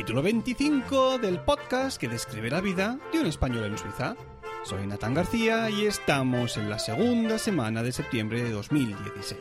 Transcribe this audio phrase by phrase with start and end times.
[0.00, 4.16] capítulo 25 del podcast que describe la vida de un español en Suiza.
[4.64, 9.38] Soy Natán García y estamos en la segunda semana de septiembre de 2016.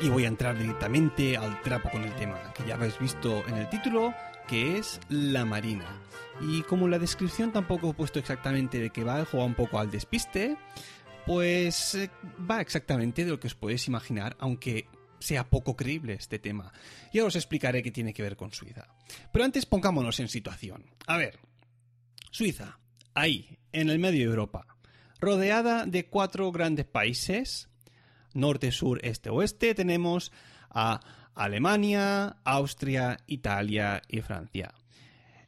[0.00, 3.58] Y voy a entrar directamente al trapo con el tema, que ya habéis visto en
[3.58, 4.14] el título,
[4.48, 6.00] que es la Marina.
[6.40, 9.90] Y como la descripción tampoco he puesto exactamente de qué va, juega un poco al
[9.90, 10.56] despiste,
[11.26, 12.10] pues eh,
[12.50, 14.86] va exactamente de lo que os podéis imaginar, aunque
[15.24, 16.72] sea poco creíble este tema.
[17.12, 18.86] Y ahora os explicaré qué tiene que ver con Suiza.
[19.32, 20.84] Pero antes pongámonos en situación.
[21.06, 21.38] A ver,
[22.30, 22.78] Suiza,
[23.14, 24.66] ahí, en el medio de Europa,
[25.20, 27.68] rodeada de cuatro grandes países,
[28.34, 30.32] norte, sur, este, oeste, tenemos
[30.70, 31.00] a
[31.34, 34.74] Alemania, Austria, Italia y Francia.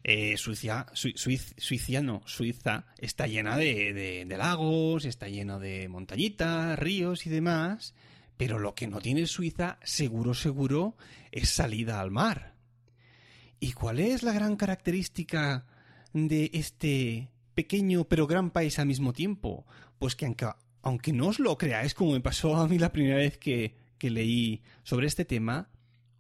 [0.08, 7.26] Eh, Suiza, Suiza, no, Suiza está llena de, de, lagos, está llena de montañitas, ríos
[7.26, 7.92] y demás,
[8.36, 10.96] pero lo que no tiene Suiza, seguro, seguro,
[11.32, 12.54] es salida al mar.
[13.60, 15.66] ¿Y cuál es la gran característica
[16.12, 19.66] de este pequeño pero gran país al mismo tiempo?
[19.98, 20.48] Pues que aunque,
[20.82, 24.10] aunque no os lo creáis, como me pasó a mí la primera vez que, que
[24.10, 25.70] leí sobre este tema,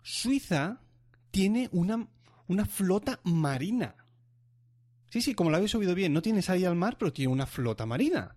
[0.02, 0.80] Suiza
[1.30, 2.08] tiene una
[2.48, 3.94] una flota marina.
[5.10, 7.46] Sí, sí, como lo habéis oído bien, no tiene salida al mar, pero tiene una
[7.46, 8.36] flota marina.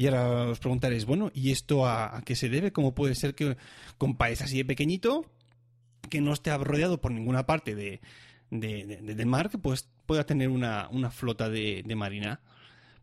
[0.00, 2.72] Y ahora os preguntaréis, bueno, ¿y esto a, qué se debe?
[2.72, 3.58] ¿Cómo puede ser que
[3.98, 5.26] con país así de pequeñito,
[6.08, 8.00] que no esté rodeado por ninguna parte de,
[8.48, 12.40] del mar, que pues, pueda tener una, una flota de, de marina?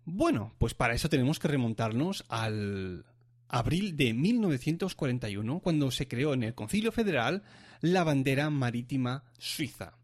[0.06, 3.06] Bueno, pues para eso tenemos que remontarnos al
[3.48, 7.44] abril de 1941, cuando se creó en el Concilio Federal
[7.80, 10.00] la bandera marítima suiza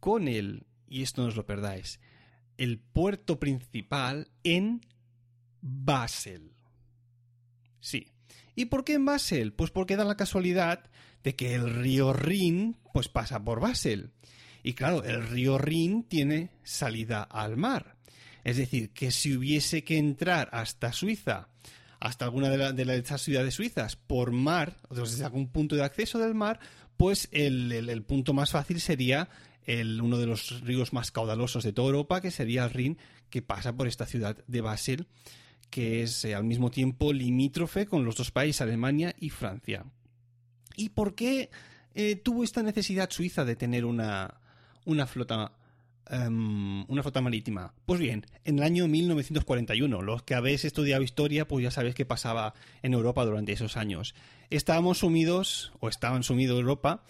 [0.00, 2.00] con el, y esto no os lo perdáis,
[2.56, 4.80] el puerto principal en
[5.60, 6.52] Basel.
[7.80, 8.08] Sí.
[8.54, 9.52] ¿Y por qué en Basel?
[9.52, 10.90] Pues porque da la casualidad
[11.22, 14.12] de que el río Rin pues pasa por Basel.
[14.62, 17.96] Y claro, el río Rin tiene salida al mar.
[18.44, 21.48] Es decir, que si hubiese que entrar hasta Suiza,
[22.00, 26.18] hasta alguna de, de, estas ciudades suizas, por mar, o desde algún punto de acceso
[26.18, 26.60] del mar,
[26.96, 29.28] pues el punto más fácil sería
[30.00, 32.98] uno de los ríos más caudalosos de toda Europa, que sería el Rin,
[33.30, 35.06] que pasa por esta ciudad de Basel,
[35.70, 39.84] que es eh, al mismo tiempo limítrofe con los dos países, Alemania y Francia.
[40.76, 41.50] ¿Y por qué
[41.94, 44.40] eh, tuvo esta necesidad Suiza de tener una,
[44.84, 45.52] una flota
[46.08, 47.74] em, una flota marítima.
[47.86, 52.06] Pues bien, en el año 1941, los que habéis estudiado historia, pues ya sabéis qué
[52.06, 54.14] pasaba en Europa durante esos años.
[54.48, 57.04] Estábamos sumidos, o estaban sumidos Europa,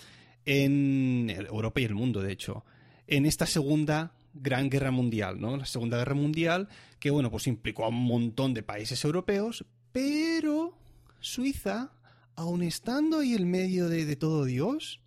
[0.47, 2.65] en Europa y el mundo, de hecho,
[3.07, 5.57] en esta segunda gran guerra mundial, ¿no?
[5.57, 6.69] La segunda guerra mundial,
[6.99, 10.77] que bueno, pues implicó a un montón de países europeos, pero
[11.21, 11.93] Suiza,
[12.35, 15.01] aun estando ahí en medio de, todo Dios,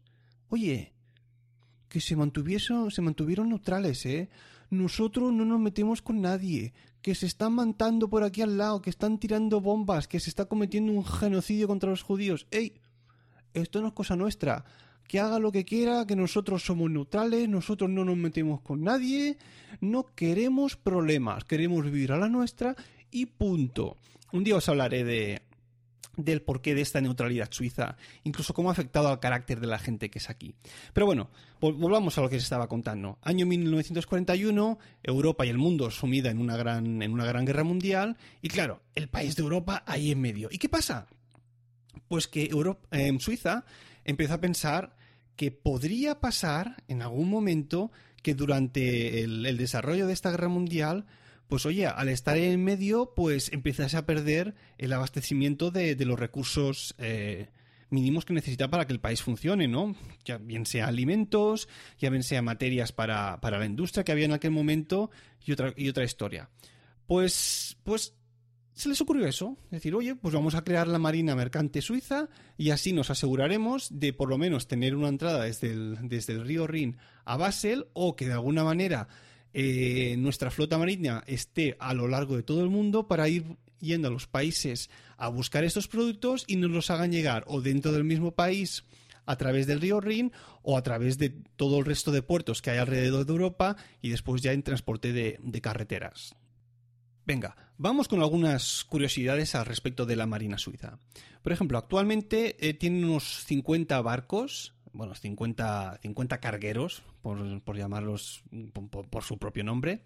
[0.50, 0.94] oye,
[1.88, 4.30] que se mantuvieron, se mantuvieron neutrales, ¿eh?
[4.70, 8.90] Nosotros no nos metemos con nadie, que se están matando por aquí al lado, que
[8.90, 12.48] están tirando bombas, que se está cometiendo un genocidio contra los judíos.
[12.52, 12.80] ¡Ey!
[13.54, 14.64] Esto no es cosa nuestra
[15.12, 19.38] que haga lo que quiera, que nosotros somos neutrales, nosotros no nos metemos con nadie,
[19.82, 22.78] no queremos problemas, queremos vivir a la nuestra
[23.12, 23.98] y punto.
[24.32, 25.42] Un día os hablaré de
[26.16, 30.10] del porqué de esta neutralidad suiza, incluso cómo ha afectado al carácter de la gente
[30.10, 30.56] que es aquí.
[30.94, 31.30] Pero bueno,
[31.60, 33.20] volvamos a lo que se estaba contando.
[33.22, 38.16] Año 1941, Europa y el mundo sumida en una gran, en una gran guerra mundial,
[38.42, 40.48] y claro, el país de Europa ahí en medio.
[40.50, 41.08] ¿Y qué pasa?
[42.08, 43.66] Pues que Europa, eh, Suiza
[44.06, 45.01] empezó a pensar
[45.42, 47.92] que podría pasar en algún momento
[48.22, 51.08] que durante el, desarrollo de esta guerra mundial
[51.48, 56.94] pues oye, al estar en medio, pues empiezas a perder el abastecimiento de, los recursos
[57.00, 57.50] eh,
[57.90, 59.96] mínimos que necesita para que el país funcione, ¿no?
[60.26, 61.68] Ya bien sea alimentos,
[61.98, 65.10] ya bien sea materias para, para la industria que había en aquel momento
[65.44, 66.52] y otra, y otra historia.
[67.08, 68.14] Pues, pues
[68.82, 72.72] se les ocurrió eso, decir, oye, pues vamos a crear la Marina Mercante Suiza y
[72.72, 77.38] así nos aseguraremos de por lo menos tener una entrada desde el, río Rin a
[77.38, 79.08] Basel o que de alguna manera
[79.54, 84.08] eh, nuestra flota marina esté a lo largo de todo el mundo para ir yendo
[84.08, 88.04] a los países a buscar estos productos y nos los hagan llegar o dentro del
[88.04, 88.84] mismo país
[89.28, 90.32] a través del río Rin
[90.64, 94.10] o a través de todo el resto de puertos que hay alrededor de Europa y
[94.10, 96.36] después ya en transporte de carreteras.
[97.26, 100.98] Venga, vamos con algunas curiosidades al respecto de la Marina Suiza.
[101.42, 108.44] Por ejemplo, actualmente eh, tiene unos 50 barcos, bueno, 50, 50 cargueros, por, llamarlos
[109.10, 110.04] por, su propio nombre,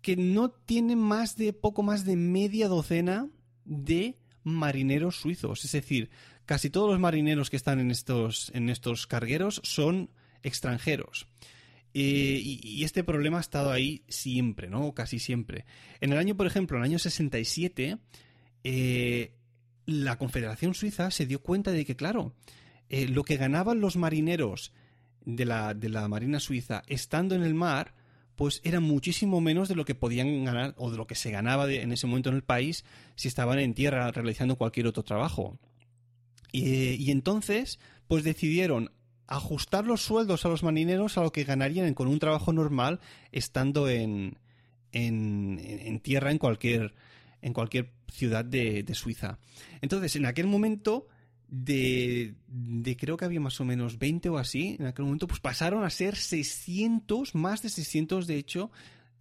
[0.00, 3.28] que no tienen más de poco más de media docena
[3.64, 5.64] de marineros suizos.
[5.64, 6.10] Es decir,
[6.46, 10.10] casi todos los marineros que están en estos, en estos cargueros son
[10.42, 11.26] extranjeros.
[11.96, 14.92] Eh, y, este problema ha estado ahí siempre, ¿no?
[14.94, 15.64] Casi siempre.
[16.00, 17.98] En el año, por ejemplo, en el año 67,
[18.64, 19.32] eh,
[19.86, 22.34] la Confederación Suiza se dio cuenta de que, claro,
[22.88, 24.72] eh, lo que ganaban los marineros
[25.24, 27.94] de la, de la Marina Suiza estando en el mar,
[28.34, 31.72] pues era muchísimo menos de lo que podían ganar o de lo que se ganaba
[31.72, 35.60] en ese momento en el país si estaban en tierra realizando cualquier otro trabajo.
[36.50, 38.90] y entonces, pues decidieron
[39.26, 43.00] ajustar los sueldos a los marineros a lo que ganarían con un trabajo normal
[43.32, 44.38] estando en,
[44.92, 46.94] en, tierra en cualquier,
[47.42, 49.38] en cualquier ciudad de, Suiza.
[49.80, 51.08] Entonces, en aquel momento,
[51.48, 55.40] de, de, creo que había más o menos 20 o así, en aquel momento, pues
[55.40, 58.70] pasaron a ser 600, más de 600 de hecho,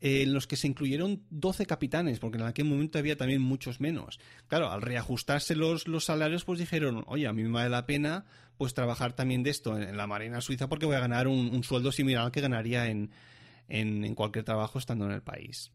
[0.05, 4.19] en los que se incluyeron 12 capitanes, porque en aquel momento había también muchos menos.
[4.49, 8.25] Claro, al reajustarse los, salarios, pues dijeron, oye, a mí me vale la pena
[8.57, 11.93] pues trabajar también de esto en, la Marina Suiza porque voy a ganar un, sueldo
[11.93, 13.11] similar al que ganaría en,
[13.69, 15.71] en, en cualquier trabajo estando en el país.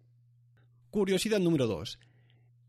[0.90, 1.98] Curiosidad número 2.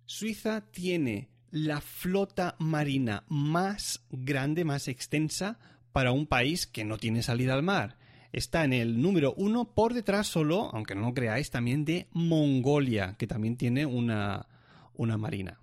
[0.05, 5.59] Suiza tiene la flota marina más grande, más extensa
[5.91, 7.98] para un país que no tiene salida al mar
[8.31, 13.15] está en el número uno por detrás solo, aunque no lo creáis, también de Mongolia,
[13.17, 14.47] que también tiene una,
[14.93, 15.59] una marina.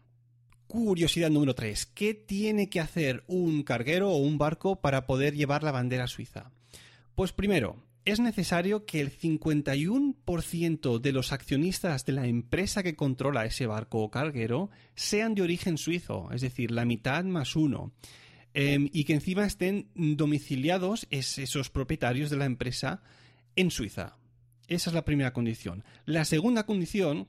[0.66, 1.86] Curiosidad número 3.
[1.86, 6.50] ¿Qué tiene que hacer un carguero o un barco para poder llevar la bandera suiza?
[7.14, 7.76] Pues primero,
[8.06, 13.98] es necesario que el 51% de los accionistas de la empresa que controla ese barco
[14.00, 17.92] o carguero sean de origen suizo, es decir, la mitad más uno.
[18.58, 23.02] Em, y que encima estén domiciliados esos propietarios de la empresa
[23.54, 24.16] en Suiza.
[24.66, 25.84] Esa es la primera condición.
[26.06, 27.28] La segunda condición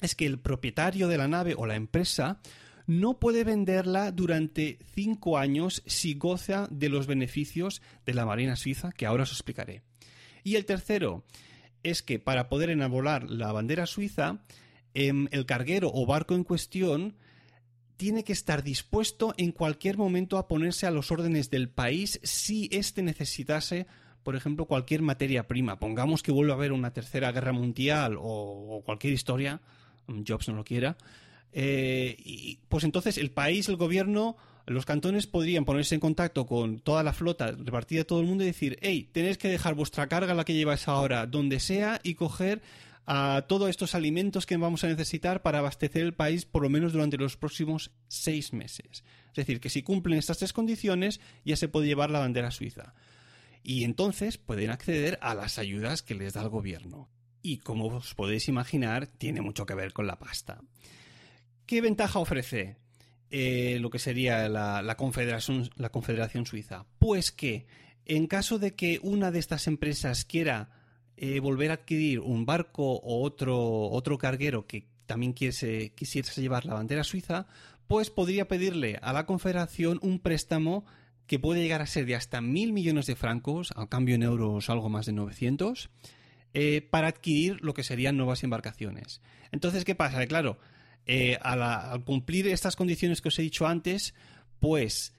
[0.00, 2.40] es que el propietario de la nave o la empresa
[2.88, 8.90] no puede venderla durante cinco años si goza de los beneficios de la Marina Suiza,
[8.90, 9.84] que ahora os explicaré.
[10.42, 11.22] Y el tercero
[11.84, 14.42] es que para poder enabolar la bandera suiza,
[14.94, 17.14] em, el carguero o barco en cuestión
[18.00, 22.66] tiene que estar dispuesto en cualquier momento a ponerse a los órdenes del país si
[22.72, 23.86] éste necesitase,
[24.22, 25.78] por ejemplo, cualquier materia prima.
[25.78, 29.60] Pongamos que vuelva a haber una tercera guerra mundial o, cualquier historia,
[30.06, 30.96] mm, Jobs no lo quiera,
[31.52, 36.80] eh, y, pues entonces el país, el gobierno, los cantones podrían ponerse en contacto con
[36.80, 40.08] toda la flota repartida a todo el mundo y decir, hey, tenéis que dejar vuestra
[40.08, 42.62] carga, la que lleváis ahora, donde sea, y coger
[43.12, 46.92] a todos estos alimentos que vamos a necesitar para abastecer el país por lo menos
[46.92, 49.02] durante los próximos seis meses.
[49.30, 52.94] Es decir, que si cumplen estas tres condiciones ya se puede llevar la bandera suiza.
[53.64, 57.10] Y entonces pueden acceder a las ayudas que les da el gobierno.
[57.42, 60.60] Y como os podéis imaginar, tiene mucho que ver con la pasta.
[61.66, 62.76] ¿Qué ventaja ofrece
[63.28, 66.86] eh, lo que sería la, confederación, la Confederación Suiza?
[67.00, 67.66] Pues que
[68.04, 70.79] en caso de que una de estas empresas quiera
[71.22, 76.64] eh, volver a adquirir un barco o otro, otro carguero que también quisiese, quisiese llevar
[76.64, 77.46] la bandera suiza,
[77.86, 80.86] pues podría pedirle a la Confederación un préstamo
[81.26, 84.70] que puede llegar a ser de hasta mil millones de francos, al cambio en euros
[84.70, 85.90] algo más de 900,
[86.54, 89.20] eh, para adquirir lo que serían nuevas embarcaciones.
[89.52, 90.26] Entonces, ¿qué pasa?
[90.26, 90.58] Claro,
[91.04, 94.14] eh, al cumplir estas condiciones que os he dicho antes,
[94.58, 95.12] pues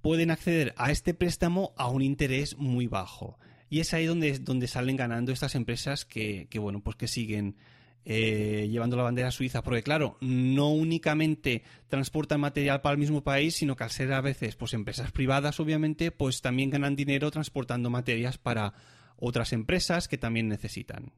[0.00, 3.38] pueden acceder a este préstamo a un interés muy bajo.
[3.72, 7.56] Y es ahí donde, donde salen ganando estas empresas que, bueno, pues que siguen
[8.04, 13.54] eh, llevando la bandera suiza, porque claro, no únicamente transportan material para el mismo país,
[13.54, 17.88] sino que al ser a veces pues empresas privadas, obviamente, pues también ganan dinero transportando
[17.88, 18.74] materias para
[19.16, 21.10] otras empresas que también necesitan.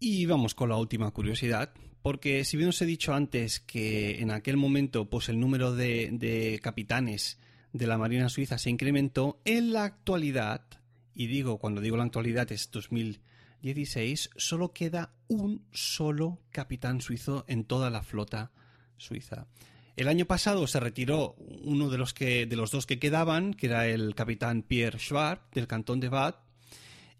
[0.00, 4.30] Y vamos con la última curiosidad, porque si bien os he dicho antes que en
[4.30, 7.38] aquel momento pues el número de, de capitanes
[7.74, 10.77] de la Marina Suiza se incrementó, en la actualidad
[11.18, 17.64] y digo, cuando digo la actualidad es 2016, solo queda un solo capitán suizo en
[17.64, 18.52] toda la flota
[18.98, 19.48] suiza.
[19.96, 21.34] El año pasado se retiró
[21.64, 25.50] uno de los, que, de los dos que quedaban, que era el capitán Pierre Schwab,
[25.50, 26.36] del cantón de Bad,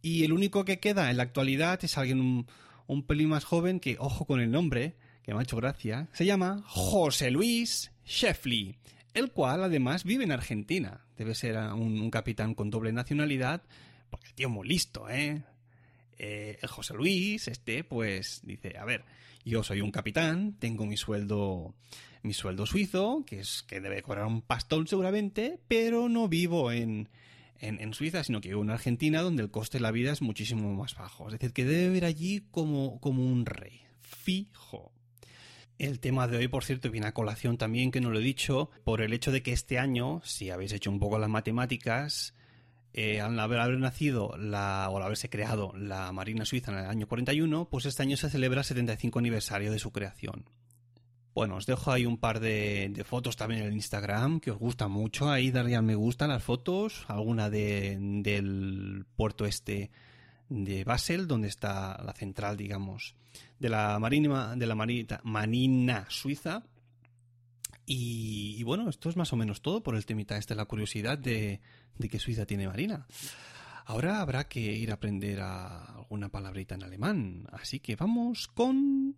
[0.01, 2.47] y el único que queda en la actualidad es alguien un,
[2.87, 6.25] un pelín más joven que, ojo con el nombre, que me ha hecho gracia, se
[6.25, 8.79] llama José Luis Sheffley
[9.19, 11.05] el cual además vive en Argentina.
[11.17, 13.63] Debe ser un, capitán con doble nacionalidad,
[14.11, 15.43] porque el tío es muy listo, ¿eh?
[16.19, 16.59] ¿eh?
[16.69, 19.05] José Luis, este, pues dice, a ver,
[19.45, 21.75] yo soy un capitán, tengo mi sueldo,
[22.23, 27.09] mi sueldo suizo, que es que debe cobrar un pastón seguramente, pero no vivo en,
[27.59, 30.23] en, en, Suiza, sino que vivo en Argentina, donde el coste de la vida es
[30.23, 31.27] muchísimo más bajo.
[31.27, 33.83] Es decir, que debe vivir allí como, como un rey.
[34.01, 34.93] Fijo.
[35.79, 38.71] El tema de hoy, por cierto, viene a colación también, que no lo he dicho,
[38.85, 42.35] por el hecho de que este año, si habéis hecho un poco las matemáticas,
[42.93, 47.69] eh, al haber, nacido o al haberse creado la Marina Suiza en el año 41,
[47.71, 50.45] pues este año se celebra el 75 aniversario de su creación.
[51.35, 54.89] Bueno, os dejo ahí un par de, fotos también en el Instagram que os gusta
[54.89, 55.31] mucho.
[55.31, 57.05] Ahí darle al me gusta las fotos.
[57.07, 59.93] Alguna de, del puerto este
[60.49, 63.15] de Basel, donde está la central, digamos,
[63.61, 64.75] de la Marina, de la
[65.23, 66.65] Marina Suiza.
[67.91, 71.17] Y, y, bueno, esto es más o menos todo por el temita este, la curiosidad
[71.17, 71.63] de,
[71.97, 73.07] de que Suiza tiene marina.
[73.87, 79.17] Ahora habrá que ir a aprender a alguna palabrita en alemán, así que vamos con...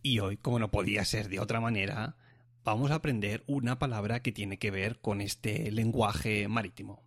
[0.00, 2.14] Y hoy, como no podía ser de otra manera,
[2.62, 7.02] vamos a aprender una palabra que tiene que ver con este lenguaje marítimo.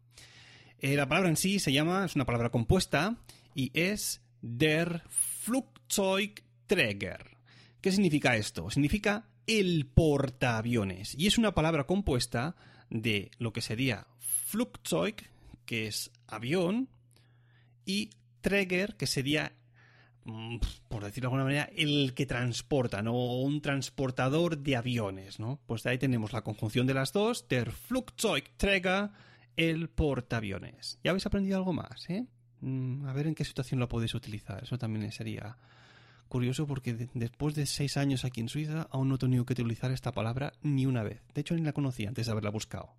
[0.80, 3.15] Eh, la palabra en sí se llama, es una palabra compuesta
[3.56, 7.38] y es der Flugzeugträger.
[7.81, 8.69] ¿Qué significa esto?
[8.69, 12.57] Significa el portaaviones y es una palabra compuesta
[12.89, 15.15] de lo que sería Flugzeug,
[15.65, 16.89] que es avión,
[17.85, 19.53] y Träger, que sería,
[20.25, 20.57] mm,
[20.89, 23.41] por decirlo de alguna manera, el que transporta, ¿no?
[23.41, 25.62] Un transportador de aviones, ¿no?
[25.65, 29.09] Pues de ahí tenemos la conjunción de las dos, der Flugzeugträger,
[29.55, 31.00] el portaaviones.
[31.03, 32.25] ¿Ya habéis aprendido algo más, eh?
[32.63, 34.63] Mm, a ver en qué situación lo podéis utilizar.
[34.63, 35.58] Eso también sería
[36.29, 39.53] curioso porque de después de seis años aquí en Suiza aún no he tenido que
[39.53, 41.22] utilizar esta palabra ni una vez.
[41.34, 42.93] De hecho, ni la conocía antes de haberla buscado.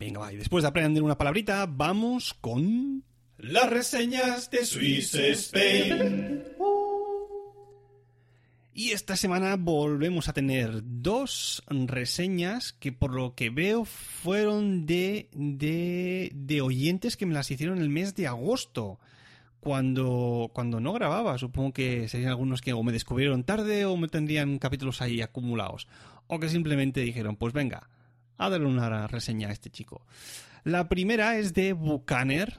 [0.00, 3.04] Venga, va, y después de aprender una palabrita, vamos con...
[3.36, 6.44] Las reseñas de Swiss Spain.
[8.74, 15.28] Y esta semana volvemos a tener dos reseñas que por lo que veo fueron de,
[15.34, 18.98] de, de oyentes que me las hicieron el mes de agosto.
[19.60, 24.08] Cuando, cuando no grababa, supongo que serían algunos que o me descubrieron tarde o me
[24.08, 25.86] tendrían capítulos ahí acumulados.
[26.26, 27.90] O que simplemente dijeron, pues venga,
[28.38, 30.04] a darle una reseña a este chico.
[30.64, 32.58] La primera es de Buchaner,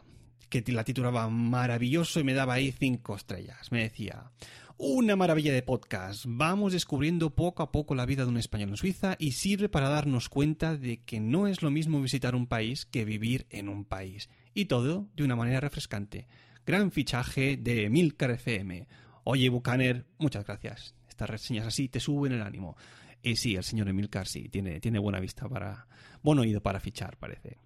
[0.50, 3.72] que la titulaba maravilloso y me daba ahí cinco estrellas.
[3.72, 4.32] Me decía,
[4.78, 6.26] una maravilla de podcast.
[6.28, 9.90] Vamos descubriendo poco a poco la vida de un español en Suiza y sirve para
[9.90, 13.86] darnos cuenta de que no es lo mismo visitar un país que vivir en un
[13.86, 14.30] país.
[14.54, 16.28] Y todo de una manera refrescante.
[16.66, 18.88] Gran fichaje de Milcar FM.
[19.24, 20.96] Oye, Buchaner, muchas gracias.
[21.08, 22.76] Estas reseñas así te suben el ánimo.
[23.22, 25.88] Y sí, el señor Emilcar sí, tiene, tiene buena vista para.
[26.22, 27.58] buen oído para fichar, parece.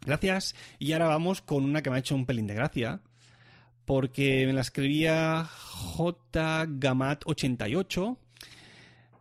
[0.00, 0.54] Gracias.
[0.78, 3.02] Y ahora vamos con una que me ha hecho un pelín de gracia.
[3.88, 6.66] Porque me la escribía J.
[6.66, 8.18] Gamat88.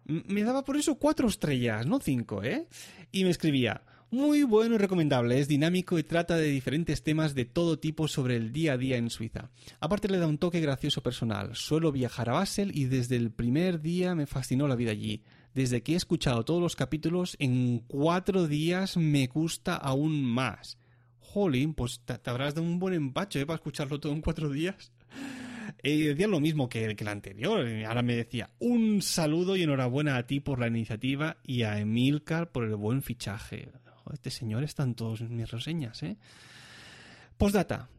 [0.03, 2.67] Me daba por eso cuatro estrellas, no cinco, ¿eh?
[3.13, 3.83] Y me escribía.
[4.11, 8.35] Muy bueno y recomendable, es dinámico y trata de diferentes temas de todo tipo sobre
[8.35, 9.51] el día a día en Suiza.
[9.79, 11.55] Aparte le da un toque gracioso personal.
[11.55, 15.23] Suelo viajar a Basel y desde el primer día me fascinó la vida allí.
[15.53, 20.77] Desde que he escuchado todos los capítulos, en cuatro días me gusta aún más.
[21.33, 23.45] Jolín, pues te, habrás dado un buen empacho ¿eh?
[23.45, 24.91] para escucharlo todo en cuatro días.
[25.83, 27.67] Eh, decía lo mismo que, que el anterior.
[27.85, 32.51] Ahora me decía un saludo y enhorabuena a ti por la iniciativa y a Emilcar
[32.51, 33.69] por el buen fichaje.
[34.13, 36.17] Este señor está en todas mis reseñas, ¿eh?
[37.37, 37.89] Postdata.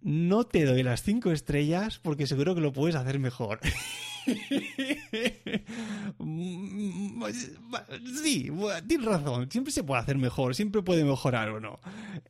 [0.00, 3.60] No te doy las cinco estrellas porque seguro que lo puedes hacer mejor.
[8.22, 8.50] sí,
[8.86, 9.50] tienes razón.
[9.50, 11.78] Siempre se puede hacer mejor, siempre puede mejorar o no.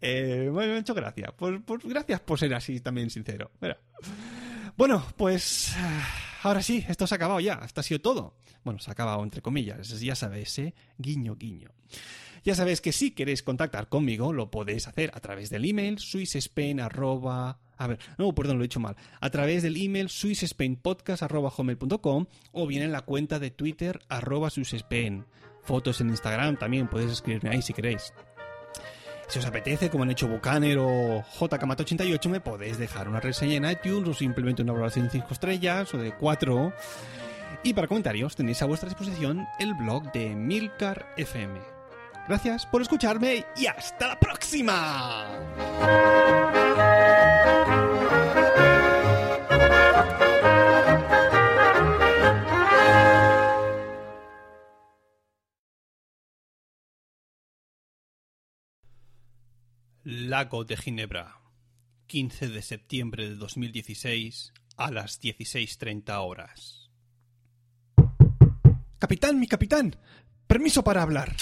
[0.00, 1.32] Eh, bueno, me ha hecho gracia.
[1.36, 3.50] Pues, gracias por ser así también sincero.
[3.60, 3.78] Mira.
[4.76, 5.74] Bueno, pues
[6.42, 7.60] ahora sí, esto se ha acabado ya.
[7.64, 8.36] Esto ha sido todo.
[8.64, 10.00] Bueno, se ha acabado entre comillas.
[10.00, 10.74] Ya sabes, ¿eh?
[10.98, 11.70] Guiño, guiño.
[12.44, 16.80] Ya sabéis que si queréis contactar conmigo, lo podéis hacer a través del email swissspain
[17.82, 18.94] A ver, no, perdón, lo he dicho mal.
[19.20, 25.24] A través del email swissspainpodcast.com o bien en la cuenta de Twitter arroba swissspain.
[25.62, 28.14] Fotos en Instagram también, podéis escribirme ahí si queréis.
[29.26, 33.68] Si os apetece, como han hecho Bucaner o JKMat88, me podéis dejar una reseña en
[33.68, 36.72] iTunes o simplemente una valoración de 5 estrellas o de 4.
[37.64, 41.58] Y para comentarios tenéis a vuestra disposición el blog de Milcar FM.
[42.28, 45.26] Gracias por escucharme y hasta la próxima.
[60.28, 61.40] Lago de Ginebra,
[62.06, 66.90] 15 de septiembre de 2016 a las 16.30 horas.
[68.98, 69.96] Capitán, mi capitán,
[70.46, 71.34] permiso para hablar.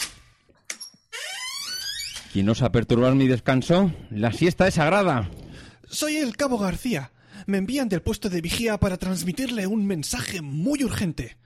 [2.32, 3.92] ¿Quién osa perturbar mi descanso?
[4.10, 5.30] La siesta es sagrada.
[5.88, 7.12] Soy el cabo García.
[7.46, 11.36] Me envían del puesto de vigía para transmitirle un mensaje muy urgente.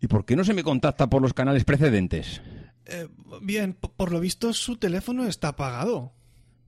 [0.00, 2.40] ¿Y por qué no se me contacta por los canales precedentes?
[2.86, 3.08] Eh,
[3.42, 6.14] bien, por lo visto su teléfono está apagado.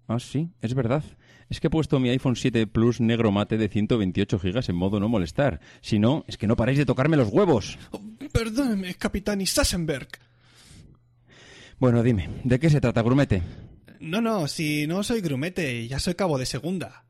[0.06, 1.02] Ah, sí, es verdad.
[1.48, 5.00] Es que he puesto mi iPhone 7 Plus negro mate de 128 gigas en modo
[5.00, 5.60] no molestar.
[5.80, 7.78] Si no, es que no paráis de tocarme los huevos.
[7.90, 8.00] Oh,
[8.32, 10.08] perdóneme, capitán Isassenberg.
[11.78, 13.42] Bueno, dime, ¿de qué se trata, grumete?
[14.00, 17.04] No, no, si no soy grumete, ya soy cabo de segunda.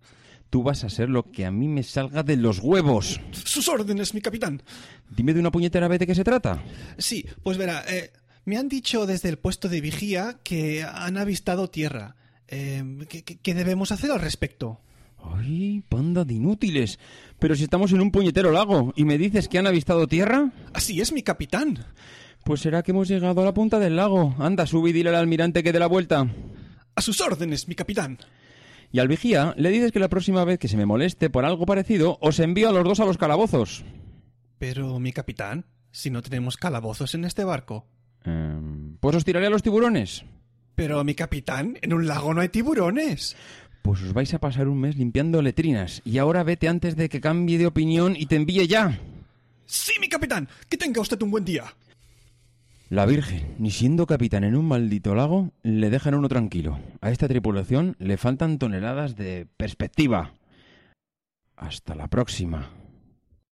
[0.51, 3.21] Tú vas a ser lo que a mí me salga de los huevos.
[3.33, 4.63] Sus órdenes, mi capitán.
[5.11, 6.63] Dime de una puñetera vez de qué se trata.
[6.97, 8.13] Sí, pues verá, eh,
[8.45, 12.15] me han dicho desde el puesto de vigía que han avistado tierra.
[12.49, 12.83] Eh,
[13.43, 14.81] ¿qué, debemos hacer al respecto?
[15.23, 16.99] ¡Ay, panda de inútiles!
[17.39, 20.53] Pero si estamos en un puñetero lago y me dices que han avistado tierra.
[20.73, 21.85] Así es, mi capitán.
[22.45, 24.35] Pues será que hemos llegado a la punta del lago.
[24.39, 26.29] Anda, sube y dile al almirante que dé la vuelta.
[26.95, 28.19] A sus órdenes, mi capitán.
[28.93, 31.67] Y al vigía le dices que la próxima vez que se me moleste por algo
[31.67, 33.85] parecido, os envío a los dos a los calabozos.
[34.59, 37.87] Pero, mi capitán, si no tenemos calabozos en este barco.
[38.25, 40.25] Em, pues os tiraré a los tiburones.
[40.75, 43.37] Pero, mi capitán, en un lago no hay tiburones.
[43.83, 46.03] Pues os vais a pasar un mes limpiando letrinas.
[46.05, 48.99] Y ahora vete antes de que cambie de opinión y te envíe ya.
[49.67, 50.49] Sí, mi capitán.
[50.69, 51.65] Que tenga usted un buen día.
[52.91, 56.79] La Virgen, ni siendo capitán en un maldito lago, le dejan uno tranquilo.
[57.01, 60.33] A esta tripulación le faltan toneladas de perspectiva.
[61.57, 62.71] Hasta la próxima.